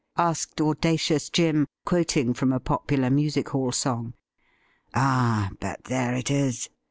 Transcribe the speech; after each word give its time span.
asked 0.17 0.59
audacious 0.59 1.29
Jim, 1.29 1.67
quoting 1.85 2.33
from 2.33 2.51
a 2.51 2.59
popular 2.59 3.07
music 3.11 3.49
hall 3.49 3.71
song.' 3.71 4.15
Ah! 4.95 5.51
but 5.59 5.83
there 5.83 6.15
it 6.15 6.31
is. 6.31 6.69